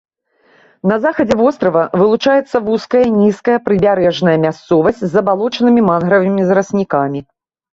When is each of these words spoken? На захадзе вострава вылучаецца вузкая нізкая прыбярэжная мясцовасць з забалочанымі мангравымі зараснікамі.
На 0.91 0.95
захадзе 1.03 1.35
вострава 1.41 1.83
вылучаецца 2.03 2.57
вузкая 2.71 3.03
нізкая 3.19 3.59
прыбярэжная 3.67 4.35
мясцовасць 4.47 5.01
з 5.05 5.11
забалочанымі 5.17 5.81
мангравымі 5.91 6.41
зараснікамі. 6.49 7.19